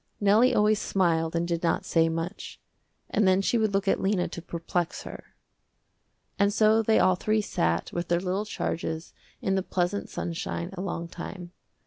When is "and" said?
1.35-1.47, 3.11-3.27, 6.39-6.51